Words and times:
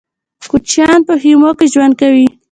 کوچيان 0.49 0.99
په 1.07 1.13
خيمو 1.21 1.49
کې 1.57 1.65
ژوند 1.73 1.93
کوي. 2.01 2.27